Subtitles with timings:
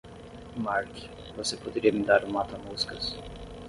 [0.57, 0.89] Marc,
[1.37, 3.15] você poderia me dar o mata-moscas?